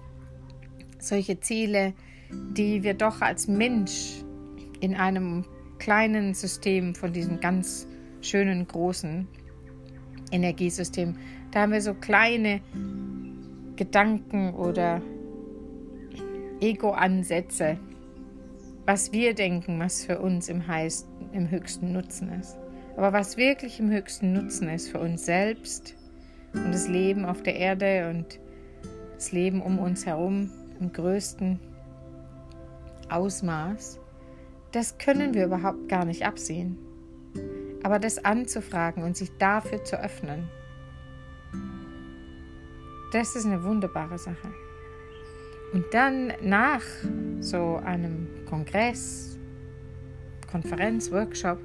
solche 0.98 1.40
Ziele, 1.40 1.94
die 2.32 2.82
wir 2.82 2.96
doch 2.96 3.22
als 3.22 3.48
Mensch 3.48 4.24
in 4.80 4.96
einem 4.96 5.46
kleinen 5.78 6.34
System 6.34 6.96
von 6.96 7.14
diesem 7.14 7.40
ganz 7.40 7.88
schönen 8.22 8.68
großen 8.68 9.28
Energiesystem, 10.32 11.16
da 11.52 11.62
haben 11.62 11.72
wir 11.72 11.82
so 11.82 11.94
kleine 11.94 12.62
Gedanken 13.76 14.54
oder 14.54 15.02
Ego-Ansätze, 16.60 17.78
was 18.86 19.12
wir 19.12 19.34
denken, 19.34 19.80
was 19.80 20.06
für 20.06 20.20
uns 20.20 20.50
im, 20.50 20.68
heißt, 20.68 21.08
im 21.34 21.50
höchsten 21.50 21.92
Nutzen 21.92 22.32
ist. 22.40 22.58
Aber 22.96 23.14
was 23.14 23.38
wirklich 23.38 23.80
im 23.80 23.92
höchsten 23.92 24.34
Nutzen 24.34 24.70
ist 24.70 24.90
für 24.90 25.00
uns 25.00 25.26
selbst 25.26 25.96
und 26.54 26.72
das 26.72 26.88
Leben 26.88 27.26
auf 27.26 27.44
der 27.44 27.56
Erde 27.56 28.10
und 28.10 28.40
das 29.16 29.32
Leben 29.32 29.62
um 29.62 29.80
uns 29.80 30.06
herum 30.06 30.52
im 30.80 30.92
größten 30.92 31.60
Ausmaß, 33.10 34.00
das 34.76 34.98
können 34.98 35.34
wir 35.34 35.46
überhaupt 35.46 35.88
gar 35.88 36.04
nicht 36.04 36.26
absehen. 36.26 36.78
Aber 37.82 37.98
das 37.98 38.26
anzufragen 38.26 39.04
und 39.04 39.16
sich 39.16 39.32
dafür 39.38 39.86
zu 39.86 39.98
öffnen, 39.98 40.50
das 43.14 43.38
ist 43.38 43.46
eine 43.46 43.64
wunderbare 43.64 44.18
Sache. 44.18 44.54
Und 45.72 45.86
dann 45.94 46.34
nach 46.42 46.82
so 47.40 47.78
einem 47.78 48.28
Kongress, 48.50 49.40
Konferenz, 50.52 51.10
Workshop, 51.10 51.60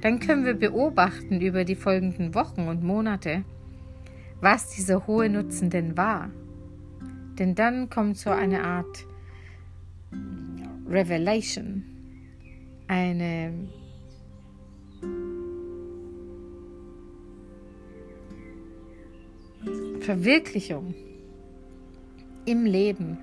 dann 0.00 0.20
können 0.20 0.44
wir 0.44 0.54
beobachten 0.54 1.40
über 1.40 1.64
die 1.64 1.74
folgenden 1.74 2.32
Wochen 2.36 2.68
und 2.68 2.84
Monate, 2.84 3.44
was 4.40 4.70
dieser 4.70 5.08
hohe 5.08 5.28
Nutzen 5.28 5.68
denn 5.68 5.96
war. 5.96 6.30
Denn 7.40 7.56
dann 7.56 7.90
kommt 7.90 8.18
so 8.18 8.30
eine 8.30 8.62
Art 8.62 9.04
Revelation, 10.88 11.95
eine 12.88 13.52
Verwirklichung 20.00 20.94
im 22.44 22.64
Leben 22.64 23.18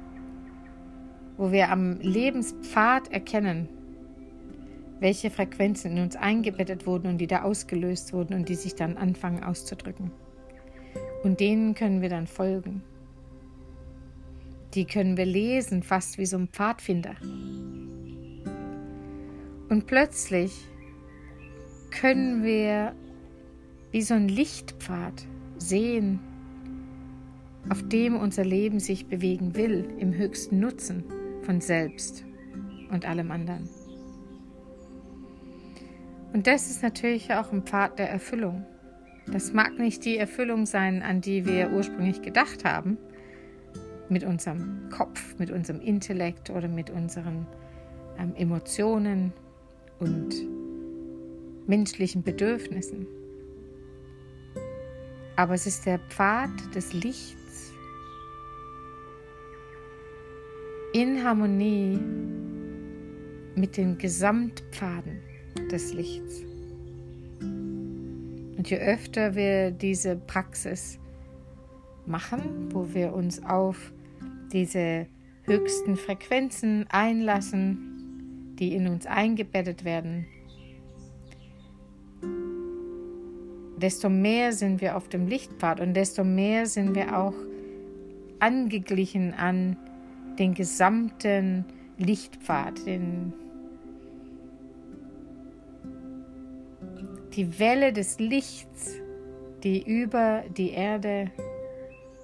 wo 1.38 1.52
wir 1.52 1.70
am 1.70 2.00
Lebenspfad 2.00 3.12
erkennen, 3.12 3.68
welche 5.00 5.30
Frequenzen 5.30 5.98
in 5.98 6.04
uns 6.04 6.16
eingebettet 6.16 6.86
wurden 6.86 7.08
und 7.08 7.18
die 7.18 7.28
da 7.28 7.42
ausgelöst 7.42 8.14
wurden 8.14 8.34
und 8.34 8.50
die 8.50 8.56
sich 8.56 8.76
dann 8.76 8.98
anfangen 8.98 9.44
auszudrücken. 9.44 10.12
Und 11.24 11.40
denen 11.40 11.74
können 11.74 12.02
wir 12.02 12.10
dann 12.10 12.28
folgen. 12.28 12.84
Die 14.74 14.86
können 14.86 15.18
wir 15.18 15.26
lesen, 15.26 15.84
fast 15.84 16.18
wie 16.18 16.26
so 16.26 16.38
ein 16.38 16.48
Pfadfinder. 16.48 17.16
Und 19.74 19.88
plötzlich 19.88 20.68
können 21.90 22.44
wir 22.44 22.94
wie 23.90 24.04
so 24.04 24.14
ein 24.14 24.28
Lichtpfad 24.28 25.26
sehen, 25.58 26.20
auf 27.70 27.82
dem 27.88 28.16
unser 28.16 28.46
Leben 28.46 28.80
sich 28.80 29.08
bewegen 29.08 29.56
will, 29.56 29.90
im 29.98 30.14
höchsten 30.14 30.60
Nutzen 30.60 31.04
von 31.42 31.60
selbst 31.60 32.24
und 32.92 33.08
allem 33.08 33.32
anderen. 33.32 33.68
Und 36.34 36.46
das 36.46 36.70
ist 36.70 36.84
natürlich 36.84 37.34
auch 37.34 37.52
ein 37.52 37.64
Pfad 37.64 37.98
der 37.98 38.12
Erfüllung. 38.12 38.68
Das 39.26 39.54
mag 39.54 39.80
nicht 39.80 40.06
die 40.06 40.20
Erfüllung 40.20 40.68
sein, 40.68 41.02
an 41.02 41.20
die 41.20 41.48
wir 41.48 41.72
ursprünglich 41.72 42.22
gedacht 42.22 42.64
haben, 42.64 43.00
mit 44.08 44.24
unserem 44.24 44.92
Kopf, 44.92 45.40
mit 45.40 45.50
unserem 45.50 45.82
Intellekt 45.82 46.52
oder 46.52 46.68
mit 46.68 46.92
unseren 46.92 47.48
ähm, 48.20 48.36
Emotionen 48.36 49.34
und 50.04 50.36
menschlichen 51.66 52.24
Bedürfnissen. 52.24 53.08
Aber 55.36 55.54
es 55.54 55.66
ist 55.66 55.86
der 55.86 56.00
Pfad 56.00 56.52
des 56.76 56.94
Lichts 56.94 57.72
in 60.94 61.24
Harmonie 61.24 61.98
mit 63.56 63.78
den 63.78 63.98
Gesamtpfaden 63.98 65.22
des 65.72 65.94
Lichts. 65.94 66.42
Und 67.40 68.70
je 68.70 68.78
öfter 68.78 69.36
wir 69.36 69.72
diese 69.72 70.18
Praxis 70.18 71.00
machen, 72.06 72.70
wo 72.74 72.94
wir 72.94 73.14
uns 73.14 73.42
auf 73.44 73.94
diese 74.52 75.08
höchsten 75.44 75.96
Frequenzen 75.96 76.86
einlassen, 76.90 77.93
die 78.60 78.74
in 78.76 78.88
uns 78.88 79.06
eingebettet 79.06 79.84
werden, 79.84 80.26
desto 83.78 84.10
mehr 84.10 84.54
sind 84.54 84.80
wir 84.80 84.96
auf 84.96 85.10
dem 85.10 85.28
Lichtpfad 85.28 85.82
und 85.82 85.94
desto 85.94 86.24
mehr 86.24 86.66
sind 86.66 86.96
wir 86.96 87.18
auch 87.18 87.34
angeglichen 88.40 89.34
an 89.34 89.78
den 90.40 90.54
gesamten 90.54 91.66
Lichtpfad, 91.98 92.86
den, 92.86 93.34
die 97.34 97.60
Welle 97.60 97.94
des 97.94 98.20
Lichts, 98.20 98.96
die 99.64 99.82
über 99.82 100.44
die 100.58 100.72
Erde 100.72 101.32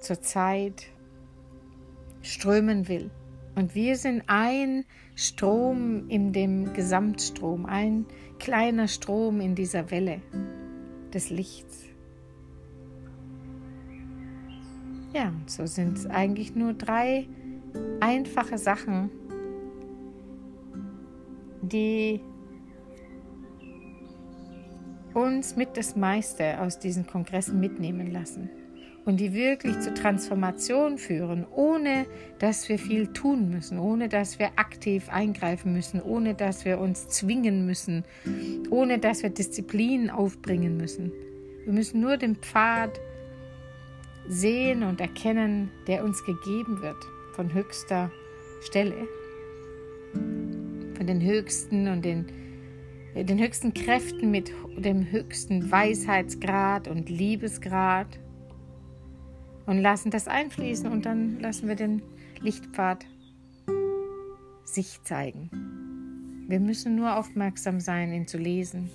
zurzeit 0.00 0.86
strömen 2.22 2.88
will. 2.88 3.10
Und 3.54 3.74
wir 3.74 3.96
sind 3.96 4.22
ein 4.26 4.84
Strom 5.20 6.08
in 6.08 6.32
dem 6.32 6.72
Gesamtstrom, 6.72 7.66
ein 7.66 8.06
kleiner 8.38 8.88
Strom 8.88 9.42
in 9.42 9.54
dieser 9.54 9.90
Welle 9.90 10.22
des 11.12 11.28
Lichts. 11.28 11.84
Ja, 15.12 15.34
so 15.44 15.66
sind 15.66 15.98
es 15.98 16.06
eigentlich 16.06 16.54
nur 16.54 16.72
drei 16.72 17.28
einfache 18.00 18.56
Sachen, 18.56 19.10
die 21.60 22.22
uns 25.12 25.54
mit 25.54 25.76
das 25.76 25.96
meiste 25.96 26.62
aus 26.62 26.78
diesen 26.78 27.06
Kongressen 27.06 27.60
mitnehmen 27.60 28.10
lassen 28.10 28.48
und 29.04 29.18
die 29.18 29.32
wirklich 29.32 29.78
zur 29.80 29.94
Transformation 29.94 30.98
führen, 30.98 31.46
ohne 31.50 32.06
dass 32.38 32.68
wir 32.68 32.78
viel 32.78 33.08
tun 33.08 33.50
müssen, 33.50 33.78
ohne 33.78 34.08
dass 34.08 34.38
wir 34.38 34.50
aktiv 34.56 35.08
eingreifen 35.08 35.72
müssen, 35.72 36.00
ohne 36.02 36.34
dass 36.34 36.64
wir 36.64 36.78
uns 36.78 37.08
zwingen 37.08 37.66
müssen, 37.66 38.04
ohne 38.70 38.98
dass 38.98 39.22
wir 39.22 39.30
Disziplin 39.30 40.10
aufbringen 40.10 40.76
müssen. 40.76 41.12
Wir 41.64 41.72
müssen 41.72 42.00
nur 42.00 42.16
den 42.16 42.36
Pfad 42.36 43.00
sehen 44.28 44.82
und 44.82 45.00
erkennen, 45.00 45.70
der 45.86 46.04
uns 46.04 46.24
gegeben 46.24 46.82
wird 46.82 46.96
von 47.34 47.52
höchster 47.52 48.10
Stelle, 48.62 49.08
von 50.12 51.06
den 51.06 51.22
höchsten 51.22 51.88
und 51.88 52.04
den, 52.04 52.26
den 53.14 53.38
höchsten 53.38 53.72
Kräften 53.72 54.30
mit 54.30 54.52
dem 54.76 55.10
höchsten 55.10 55.70
Weisheitsgrad 55.70 56.88
und 56.88 57.08
Liebesgrad 57.08 58.18
und 59.70 59.78
lassen 59.78 60.10
das 60.10 60.26
einfließen 60.26 60.90
und 60.90 61.06
dann 61.06 61.38
lassen 61.38 61.68
wir 61.68 61.76
den 61.76 62.02
Lichtpfad 62.40 63.06
sich 64.64 65.00
zeigen. 65.04 65.48
Wir 66.48 66.58
müssen 66.58 66.96
nur 66.96 67.16
aufmerksam 67.16 67.78
sein, 67.78 68.12
ihn 68.12 68.26
zu 68.26 68.36
lesen. 68.36 68.90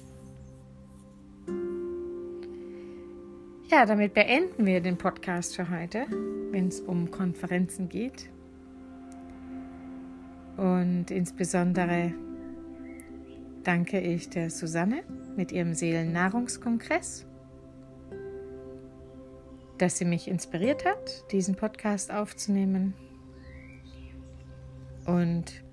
Ja, 3.72 3.86
damit 3.86 4.14
beenden 4.14 4.66
wir 4.66 4.82
den 4.82 4.98
Podcast 4.98 5.56
für 5.56 5.70
heute, 5.70 6.08
wenn 6.52 6.68
es 6.68 6.82
um 6.82 7.10
Konferenzen 7.10 7.88
geht. 7.88 8.30
Und 10.58 11.10
insbesondere 11.10 12.14
danke 13.64 14.02
ich 14.02 14.30
der 14.30 14.50
Susanne 14.50 15.04
mit 15.38 15.54
ihrem 15.54 15.74
Seelennahrungskongress 15.74 17.26
dass 19.78 19.98
sie 19.98 20.06
mich 20.06 20.28
inspiriert 20.28 20.86
hat, 20.86 21.32
diesen 21.32 21.56
Podcast 21.56 22.12
aufzunehmen. 22.12 22.94
Und 25.06 25.64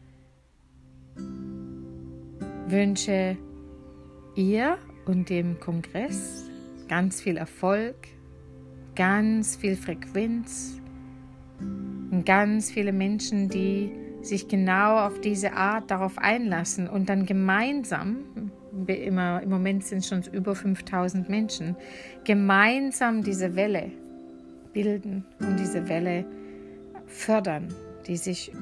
wünsche 2.66 3.36
ihr 4.34 4.78
und 5.06 5.28
dem 5.30 5.60
Kongress 5.60 6.44
ganz 6.88 7.20
viel 7.20 7.36
Erfolg, 7.36 7.96
ganz 8.94 9.56
viel 9.56 9.76
Frequenz 9.76 10.80
und 11.60 12.24
ganz 12.24 12.70
viele 12.70 12.92
Menschen, 12.92 13.48
die 13.48 13.90
sich 14.22 14.48
genau 14.48 14.98
auf 15.06 15.20
diese 15.20 15.54
Art 15.54 15.90
darauf 15.90 16.18
einlassen 16.18 16.88
und 16.88 17.08
dann 17.08 17.26
gemeinsam 17.26 18.51
immer, 18.88 19.42
im 19.42 19.50
Moment 19.50 19.84
sind 19.84 19.98
es 19.98 20.08
schon 20.08 20.22
über 20.32 20.54
5000 20.54 21.28
Menschen, 21.28 21.76
gemeinsam 22.24 23.22
diese 23.22 23.56
Welle 23.56 23.90
bilden 24.72 25.24
und 25.40 25.58
diese 25.58 25.88
Welle 25.88 26.24
fördern, 27.06 27.68
die 28.06 28.16
sich 28.16 28.52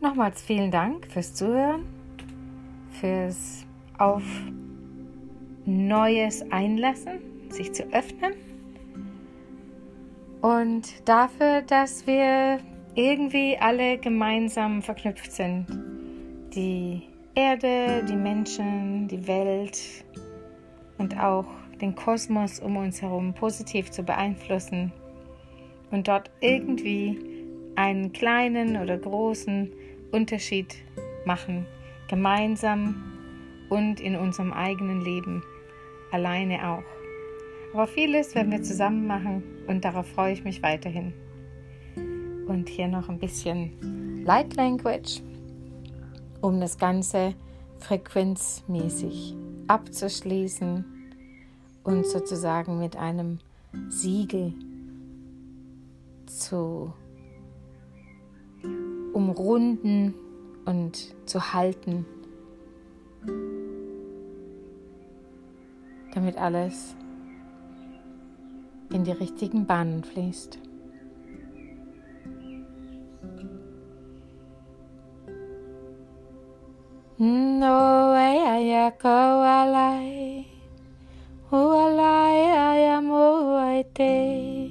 Nochmals 0.00 0.40
vielen 0.40 0.70
Dank 0.70 1.06
fürs 1.08 1.34
Zuhören, 1.34 1.84
fürs 3.00 3.66
auf 3.98 4.22
Neues 5.66 6.42
einlassen, 6.50 7.18
sich 7.50 7.72
zu 7.74 7.82
öffnen 7.92 8.32
und 10.46 11.08
dafür, 11.08 11.62
dass 11.62 12.06
wir 12.06 12.60
irgendwie 12.94 13.58
alle 13.58 13.98
gemeinsam 13.98 14.80
verknüpft 14.80 15.32
sind. 15.32 15.66
Die 16.54 17.02
Erde, 17.34 18.04
die 18.08 18.14
Menschen, 18.14 19.08
die 19.08 19.26
Welt 19.26 20.04
und 20.98 21.18
auch 21.18 21.46
den 21.80 21.96
Kosmos 21.96 22.60
um 22.60 22.76
uns 22.76 23.02
herum 23.02 23.34
positiv 23.34 23.90
zu 23.90 24.04
beeinflussen 24.04 24.92
und 25.90 26.06
dort 26.06 26.30
irgendwie 26.40 27.18
einen 27.74 28.12
kleinen 28.12 28.76
oder 28.76 28.96
großen 28.98 29.72
Unterschied 30.12 30.76
machen, 31.24 31.66
gemeinsam 32.06 33.02
und 33.68 33.98
in 33.98 34.14
unserem 34.14 34.52
eigenen 34.52 35.00
Leben, 35.00 35.42
alleine 36.12 36.70
auch. 36.70 36.95
Aber 37.76 37.86
vieles 37.86 38.34
werden 38.34 38.52
wir 38.52 38.62
zusammen 38.62 39.06
machen 39.06 39.42
und 39.66 39.84
darauf 39.84 40.06
freue 40.06 40.32
ich 40.32 40.44
mich 40.44 40.62
weiterhin. 40.62 41.12
Und 42.46 42.70
hier 42.70 42.88
noch 42.88 43.10
ein 43.10 43.18
bisschen 43.18 44.24
Light 44.24 44.56
Language, 44.56 45.20
um 46.40 46.58
das 46.58 46.78
Ganze 46.78 47.34
frequenzmäßig 47.80 49.36
abzuschließen 49.66 50.86
und 51.84 52.06
sozusagen 52.06 52.78
mit 52.78 52.96
einem 52.96 53.40
Siegel 53.90 54.54
zu 56.24 56.94
umrunden 59.12 60.14
und 60.64 61.14
zu 61.26 61.52
halten, 61.52 62.06
damit 66.14 66.38
alles 66.38 66.96
in 68.92 69.04
die 69.04 69.12
richtigen 69.12 69.66
Bahnen 69.66 70.04
fließt. 70.04 70.58
No 77.18 78.12
ya 78.12 78.90
kawalai 78.90 80.44
Hualai 81.48 82.40
aya 82.52 83.00
moaite 83.00 84.68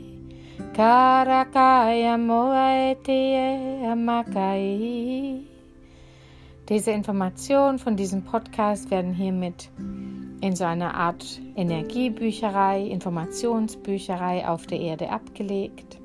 Karakaya 0.78 2.18
moaite 2.22 3.90
amakai 3.90 5.42
Diese 6.70 6.92
Informationen 6.92 7.80
von 7.80 7.96
diesem 7.96 8.22
Podcast 8.24 8.92
werden 8.92 9.14
hiermit 9.14 9.72
in 10.42 10.56
so 10.56 10.66
einer 10.66 10.94
Art 10.94 11.42
Energiebücherei, 11.56 12.84
Informationsbücherei 12.84 14.48
auf 14.48 14.68
der 14.68 14.80
Erde 14.80 15.10
abgelegt. 15.10 15.98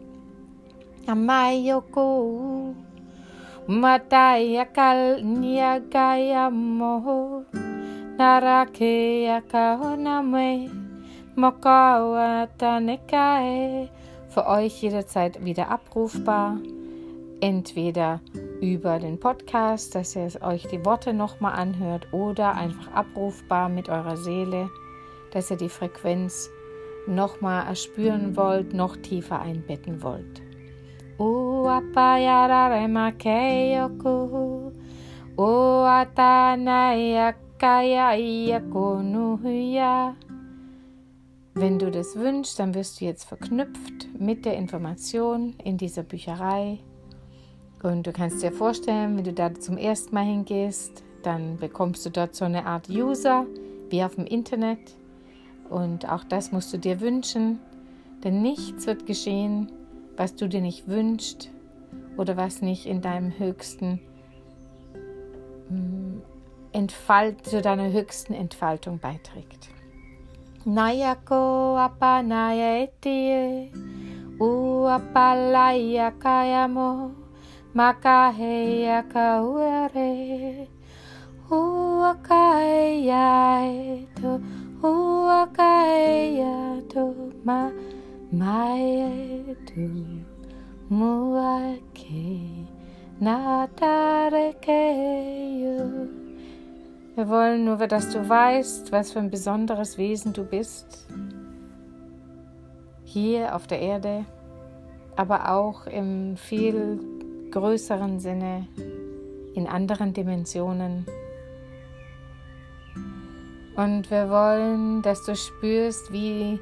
Amayoko 1.07 2.75
Matayakal 3.67 5.23
Niagayamo 5.23 7.45
Narake 8.17 9.25
Yakaoname 9.25 10.71
Mokawatanekae 11.37 13.89
für 14.29 14.47
euch 14.47 14.83
jederzeit 14.83 15.45
wieder 15.45 15.71
abrufbar. 15.71 16.57
Entweder 17.41 18.21
über 18.61 18.99
den 18.99 19.19
Podcast, 19.19 19.95
dass 19.95 20.15
ihr 20.15 20.29
euch 20.43 20.67
die 20.67 20.85
Worte 20.85 21.13
nochmal 21.13 21.55
anhört 21.55 22.13
oder 22.13 22.55
einfach 22.55 22.93
abrufbar 22.93 23.69
mit 23.69 23.89
eurer 23.89 24.17
Seele, 24.17 24.71
dass 25.33 25.51
ihr 25.51 25.57
die 25.57 25.69
Frequenz 25.69 26.51
nochmal 27.07 27.67
erspüren 27.67 28.37
wollt, 28.37 28.75
noch 28.75 28.97
tiefer 28.97 29.41
einbetten 29.41 30.03
wollt. 30.03 30.43
Wenn 41.55 41.79
du 41.79 41.91
das 41.91 42.17
wünschst, 42.17 42.59
dann 42.59 42.75
wirst 42.75 43.01
du 43.01 43.05
jetzt 43.05 43.25
verknüpft 43.25 44.09
mit 44.19 44.45
der 44.45 44.57
Information 44.57 45.55
in 45.63 45.77
dieser 45.77 46.03
Bücherei 46.03 46.79
Und 47.83 48.07
du 48.07 48.13
kannst 48.13 48.43
dir 48.43 48.53
vorstellen, 48.53 49.17
wenn 49.17 49.25
du 49.25 49.33
da 49.33 49.55
zum 49.55 49.79
ersten 49.79 50.15
Mal 50.15 50.25
hingehst, 50.25 51.03
dann 51.23 51.57
bekommst 51.57 52.05
du 52.05 52.11
dort 52.11 52.35
so 52.35 52.45
eine 52.45 52.67
Art 52.67 52.89
User 52.89 53.47
wie 53.89 54.05
auf 54.05 54.17
dem 54.17 54.27
Internet. 54.27 54.97
Und 55.69 56.09
auch 56.09 56.25
das 56.25 56.53
musst 56.53 56.73
du 56.73 56.79
dir 56.79 57.01
wünschen, 57.01 57.59
denn 58.25 58.43
nichts 58.43 58.87
wird 58.87 59.07
geschehen, 59.07 59.71
was 60.17 60.35
du 60.35 60.49
dir 60.49 60.61
nicht 60.61 60.89
wünschst 60.89 61.51
oder 62.17 62.37
was 62.37 62.61
nicht 62.61 62.87
in 62.87 63.01
deinem 63.01 63.39
höchsten 63.39 64.01
mm, 65.71 66.21
Entfalt, 66.73 67.47
zu 67.47 67.63
deiner 67.63 67.91
höchsten 67.91 68.35
Entfaltung 68.35 68.99
beiträgt. 68.99 69.71
Nayako 70.65 71.79
apanaya 71.79 72.83
etie, 72.83 73.71
uapalaya 74.39 76.11
kayamo, 76.11 77.13
makaheya 77.75 79.03
kauare, 79.13 80.67
uakaya 81.51 83.63
eto, 83.63 84.41
uakaya 84.83 86.83
to 86.89 87.15
ma, 87.45 87.71
maetu, 88.33 89.91
muake, 90.91 92.51
natarekeyo. 93.21 94.69
Wir 97.15 97.29
wollen 97.29 97.65
nur, 97.65 97.87
dass 97.87 98.11
du 98.11 98.29
weißt, 98.29 98.91
was 98.93 99.13
für 99.13 99.21
ein 99.21 99.31
besonderes 99.31 99.97
Wesen 99.99 100.33
du 100.33 100.45
bist. 100.45 101.07
Hier 103.05 103.55
auf 103.55 103.67
der 103.67 103.81
Erde, 103.81 104.25
aber 105.17 105.53
auch 105.53 105.87
im 105.87 106.37
viel 106.37 107.20
größeren 107.51 108.21
Sinne, 108.21 108.67
in 109.55 109.67
anderen 109.67 110.13
Dimensionen. 110.13 111.07
Und 113.77 114.11
wir 114.11 114.29
wollen, 114.29 115.03
dass 115.03 115.25
du 115.25 115.35
spürst, 115.35 116.13
wie 116.13 116.61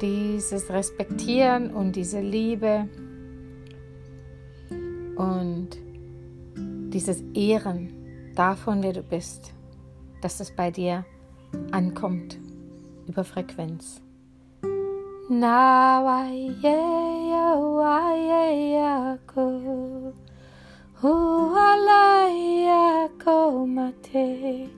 dieses 0.00 0.68
Respektieren 0.70 1.72
und 1.72 1.96
diese 1.96 2.20
Liebe 2.20 2.88
und 5.16 5.68
dieses 6.92 7.22
Ehren 7.34 8.32
davon, 8.34 8.82
wer 8.82 8.92
du 8.92 9.02
bist, 9.02 9.54
dass 10.20 10.40
es 10.40 10.54
bei 10.54 10.70
dir 10.70 11.04
ankommt 11.70 12.38
über 13.06 13.24
Frequenz. 13.24 14.03
na 15.28 16.00
waye 16.04 16.76
ya 17.32 17.56
I 17.84 18.72
ya 18.76 19.16
ko 19.26 19.44
huala 21.00 22.28
ya 22.28 23.08
go 23.18 23.64
mate 23.66 24.68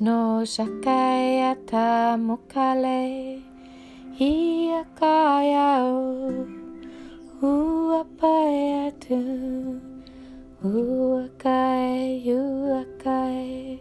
no 0.00 0.44
shakaya 0.44 1.56
ta 1.66 2.16
mukale. 2.20 3.40
Hiya 4.18 4.84
kaya 4.98 5.82
o. 5.82 6.46
Uapaya 7.42 8.90
tu 8.98 9.22
uakai 10.62 12.26
uakai 12.26 13.78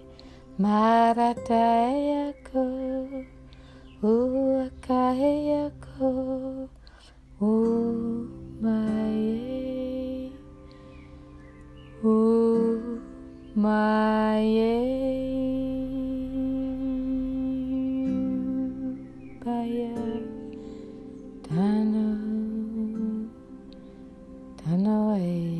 marataya 0.62 2.32
ko 2.46 2.63
uakae 4.08 5.34
ako 5.67 6.08
o 7.43 7.52
baya 19.43 19.96
tano 21.48 22.08
Tanoe. 24.60 25.57